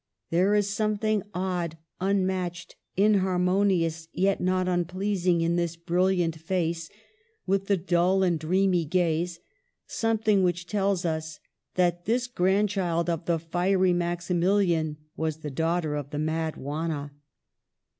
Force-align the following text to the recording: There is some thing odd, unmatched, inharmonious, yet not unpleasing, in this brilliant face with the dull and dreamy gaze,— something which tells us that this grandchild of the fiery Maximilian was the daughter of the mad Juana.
There 0.31 0.55
is 0.55 0.67
some 0.67 0.97
thing 0.97 1.21
odd, 1.31 1.77
unmatched, 1.99 2.75
inharmonious, 2.97 4.07
yet 4.11 4.41
not 4.41 4.67
unpleasing, 4.67 5.41
in 5.41 5.57
this 5.57 5.75
brilliant 5.75 6.37
face 6.37 6.89
with 7.45 7.67
the 7.67 7.77
dull 7.77 8.23
and 8.23 8.39
dreamy 8.39 8.83
gaze,— 8.83 9.39
something 9.85 10.41
which 10.41 10.65
tells 10.65 11.05
us 11.05 11.39
that 11.75 12.05
this 12.05 12.25
grandchild 12.25 13.11
of 13.11 13.25
the 13.25 13.37
fiery 13.37 13.93
Maximilian 13.93 14.97
was 15.15 15.37
the 15.41 15.51
daughter 15.51 15.93
of 15.95 16.09
the 16.09 16.17
mad 16.17 16.57
Juana. 16.57 17.11